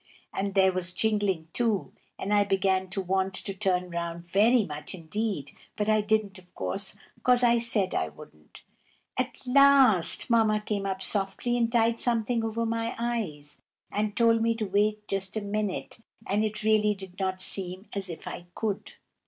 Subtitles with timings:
[0.33, 4.95] and there was jingling, too, and I began to want to turn round very much
[4.95, 8.63] indeed; but I didn't, of course, 'cause I said I wouldn't.
[9.15, 13.61] At last Mamma came up softly and tied something over my eyes,
[13.91, 18.09] and told me to wait just a minute; and it really did not seem as
[18.09, 18.93] if I could.